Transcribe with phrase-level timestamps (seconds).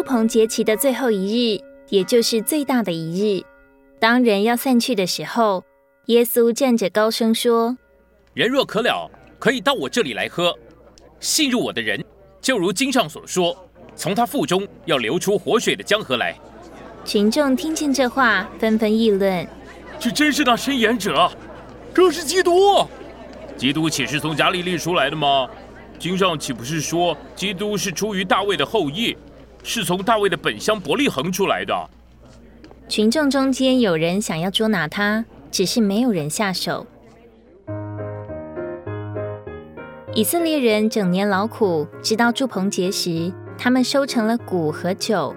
[0.00, 1.60] 祝棚节期的最后一日，
[1.90, 3.44] 也就是最大的一日，
[3.98, 5.62] 当人要散去的时候，
[6.06, 7.76] 耶稣站着高声说
[8.32, 10.58] ：“人若渴了，可以到我这里来喝。
[11.20, 12.02] 信入我的人，
[12.40, 13.54] 就如经上所说，
[13.94, 16.34] 从他腹中要流出活水的江河来。”
[17.04, 19.46] 群众听见这话，纷纷议论
[20.00, 21.30] ：“这真是那伸言者，
[21.92, 22.86] 这是基督。
[23.54, 25.46] 基督岂是从加利利出来的吗？
[25.98, 29.14] 经上岂不是说，基督是出于大卫的后裔？”
[29.62, 31.74] 是从大卫的本乡伯利恒出来的。
[32.88, 36.86] 群众中间有人想要捉拿他，只是没有人下手。
[40.12, 45.34] 以色列人整年劳苦，直到祝棚节时，他们收成了谷和酒。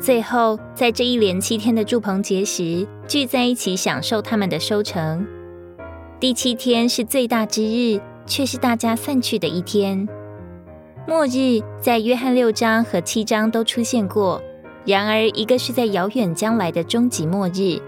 [0.00, 5.26] 最后，在这一连七天的祝棚节时，聚在一起享受他们的收成。
[6.18, 10.08] 第七天是最大之日，却是大家散去的一天。
[11.08, 14.42] 末日在约翰六章和七章都出现过，
[14.84, 17.80] 然而一个是在遥远将来的终极末日，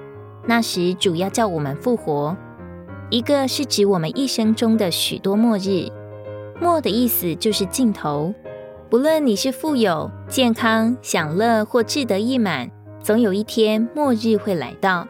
[0.46, 2.36] 那时主要叫我们复活；
[3.10, 5.88] 一个是指我们一生中的许多末日。
[6.60, 8.32] 末的意思就是尽头。
[8.88, 12.70] 不论你是富有、健康、享乐或志得意满，
[13.02, 15.06] 总有一天末日会来到，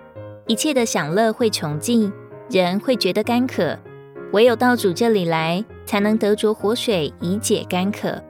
[0.46, 2.10] 一切的享乐会穷尽，
[2.50, 3.78] 人会觉得干渴，
[4.32, 5.62] 唯有到主这里来。
[5.88, 8.22] 才能得着活水以解干渴。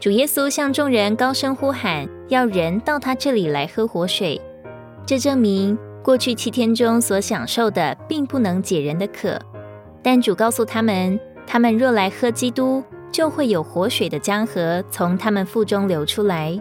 [0.00, 4.40] 主耶稣向众人高声呼喊，要人到他这里来喝活水。
[5.06, 9.38] 这证明过去七天中所享受的并不能解人的渴。
[10.02, 16.60] 但主告诉他们，他们若来喝基督，就会有活水的江河从他们腹中流出来。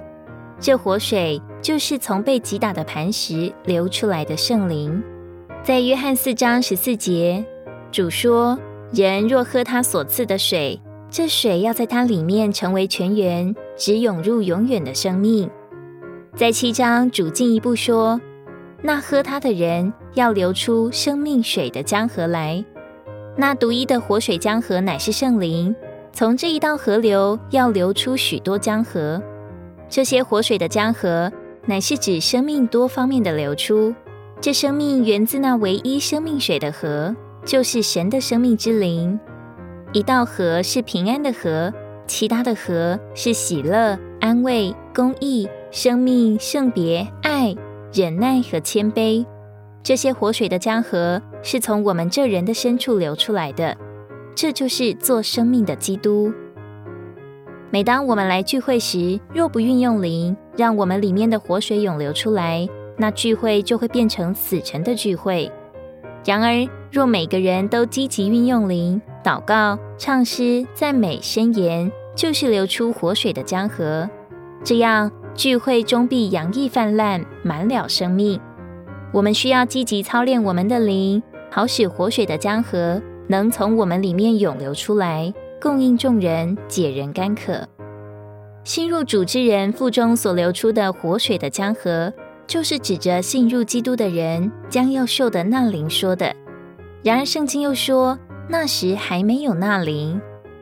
[0.59, 5.01] 这活水就是从被击打的磐石流出来的圣灵。
[5.63, 7.43] 在约翰四章十四节，
[7.91, 8.55] 主说。
[8.93, 15.49] 人若喝他所赐的水，这水要在他里面成为泉源，只涌入永远的生命。
[16.35, 18.19] 在七章主进一步说，
[18.81, 22.63] 那喝他的人要流出生命水的江河来。
[23.35, 25.75] 那独一的活水江河乃是圣灵，
[26.13, 29.21] 从这一道河流要流出许多江河。
[29.89, 31.31] 这些活水的江河
[31.65, 33.93] 乃是指生命多方面的流出。
[34.39, 37.13] 这生命源自那唯一生命水的河。
[37.47, 39.17] 就是神的生命之灵，
[39.93, 41.73] 一道河是平安的河，
[42.05, 47.55] 其他的河是喜乐、安慰、公义、生命、圣别、爱、
[47.93, 49.25] 忍耐和谦卑。
[49.81, 53.77] 这些活水的江河是从我们这人的深处流出来的，
[54.35, 56.33] 这就是做生命的基督。
[57.71, 65.49] 每当我们来聚会时，若不运用灵，让我们里面的活水涌流出来，那聚会就会变成死沉的聚会。
[66.27, 74.09] 然而，若每个人都积极运用灵祷告、唱诗、赞美、宣言，就是流出活水的江河。
[74.61, 78.37] 这样聚会终必洋溢泛滥，满了生命。
[79.13, 87.65] 我们需要积极操练我们的灵，好使活水的江河能从我们里面涌流出来，供应众人，解人干渴。
[88.65, 92.11] 新入主之人腹中所流出的活水的江河，
[92.47, 96.33] 就是指着信入基督的人将要受的那灵说的。
[97.03, 98.17] 然而，圣经又说，
[98.49, 100.19] 那时还没有那灵，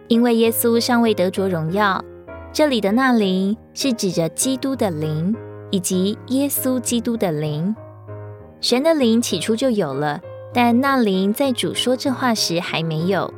[0.07, 2.03] 因为耶稣尚未得着荣耀。
[2.51, 5.35] 这里的那灵是指着基督的灵，
[5.72, 7.75] 以及耶稣基督的灵。
[8.62, 10.19] 神的灵起初就有了，
[10.53, 13.31] 但那灵在主说这话时还没有。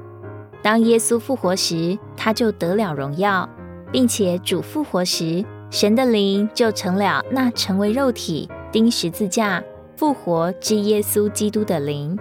[0.61, 3.47] 当耶稣复活时，他就得了荣耀，
[3.91, 9.63] 并且主复活时，神的灵就成了那成为肉体、钉十字架、
[9.95, 12.17] 复活之耶稣基督的灵。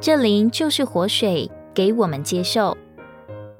[0.00, 2.76] 这灵就是活水，给我们接受。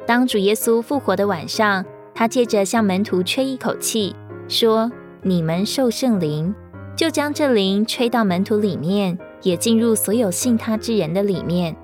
[0.07, 4.15] 当主耶稣复活的晚上，他借着向门徒吹一口气，
[4.49, 4.91] 说
[5.23, 6.55] ：“你们受圣灵。”
[6.97, 11.75] 就将这灵吹到门徒里面，也进入所有信他之人的里面。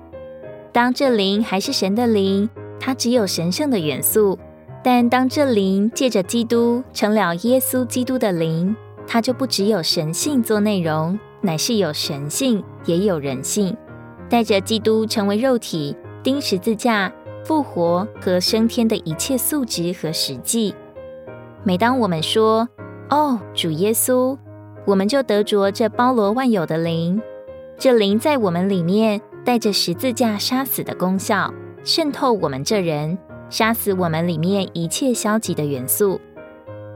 [0.71, 4.37] 当这灵还是神的灵，它只有神圣的元素；
[4.83, 8.75] 但当这灵借着基督成了耶稣基督的灵，
[9.05, 13.77] 它就不只有神性做内容，乃是有神性，也有人性。
[14.27, 17.11] 带着基督成为肉体、钉十字架、
[17.43, 20.73] 复活和升天的一切素质和实际。
[21.63, 22.67] 每当我们说
[23.11, 24.37] “哦，主耶稣”，
[24.87, 27.21] 我们就得着这包罗万有的灵。
[27.77, 33.17] 这灵在我们里面带着十字架杀死的功效，渗透我们这人，
[33.51, 36.19] 杀死我们里面一切消极的元素、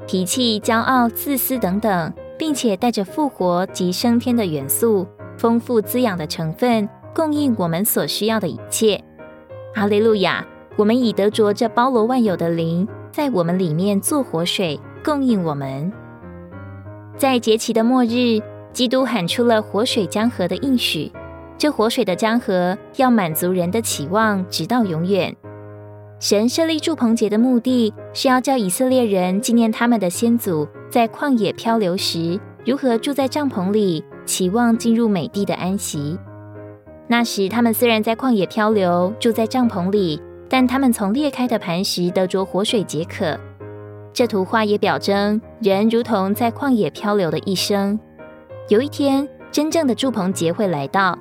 [0.07, 5.05] 脾气、骄傲、自私等等，并且带着复活及升天的元素，
[5.37, 6.87] 丰富滋养的成分。
[7.13, 9.01] 供应我们所需要的一切，
[9.73, 10.45] 哈利路亚！
[10.75, 15.91] 我们已得着这包罗万有的灵，在我们里面做活水，供应我们。
[17.17, 18.41] 在节期的末日，
[18.73, 21.11] 基督喊出了活水江河的应许。
[21.57, 25.33] 这活水的江河要满足人的期望，直到永远。
[26.19, 36.17] 神设立祝棚节的目的是要叫以色列人纪念他们的先祖在旷野漂流时，如何住在帐篷里，期望进入美地的安息。
[37.07, 40.19] 那时，他们虽然在旷野漂流，住在帐篷里，
[40.49, 43.37] 但他们从裂开的磐石得着活水解渴。
[44.13, 47.99] 这图画也表征人如同在旷野漂流的一生。
[48.69, 51.19] 有一天，真正的祝棚节会来到。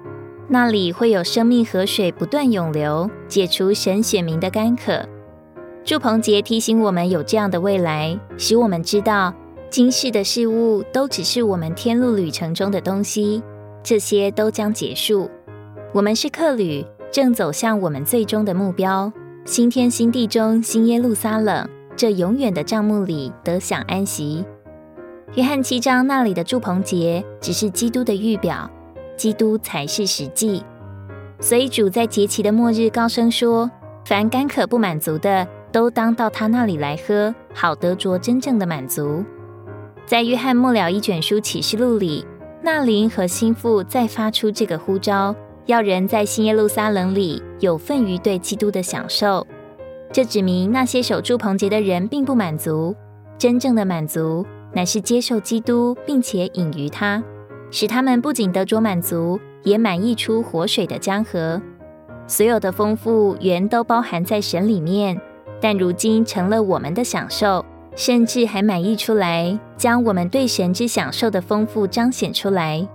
[0.49, 5.07] 那里会有生命河水不断涌流，解除神选民的干渴。
[5.85, 9.33] 祝棚节提醒我们有这样的未来，使我们知道
[9.71, 13.43] 今世的事物都只是我们天路旅程中的东西，
[13.83, 15.31] 这些都将结束。
[15.93, 19.13] 我们是客旅，正走向我们最终的目标——
[19.45, 24.45] 新天新地中新耶路撒冷，这永远的帐幕里得享安息。
[25.35, 28.71] 约翰七章那里的祝棚节，只是基督的预表。
[29.17, 30.63] 基督才是实际，
[31.41, 33.71] 所以主在节期的末日高声说
[34.05, 39.25] ：“凡干渴不满足的，都当到他那里来喝，好得着真正的满足。”
[40.07, 42.27] 在约翰末了一卷书启示录里，
[42.63, 45.35] 那灵和心腹再发出这个呼召，
[45.67, 49.47] 要人在新耶路撒冷里有份于对基督的享受。
[50.13, 52.95] 这指明那些守住棚节的人并不满足，
[53.39, 57.23] 真正的满足乃是接受基督，并且隐于他。
[57.75, 61.61] 使他们不仅得着满足，也满溢出活水的江河。
[62.25, 65.21] 所有的丰富原都包含在神里面，
[65.61, 67.67] 但如今成了我们的享受，
[67.97, 72.87] 甚至还满溢出来，将我们对神之享受的丰富彰显出来。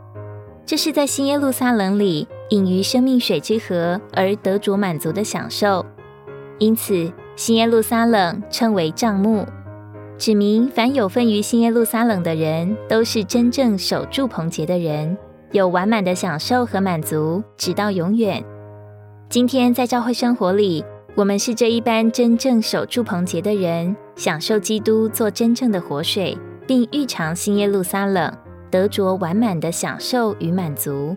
[0.65, 5.85] 这是在新耶路撒冷里饮于生命水之河而得着满足的享受。
[6.57, 9.45] 因此，新耶路撒冷称为帐幕。
[10.19, 15.17] 指明凡有份于新耶路撒冷的人，都是真正守住棚节的人，
[15.53, 18.43] 有完满的享受和满足，直到永远。
[19.29, 20.83] 今天在教会生活里，
[21.15, 26.37] 我们是这一般真正守住棚节的人，享受基督做真正的活水，
[26.67, 28.29] 并预尝新耶路撒冷，
[28.69, 31.15] 得着完满的享受与满足。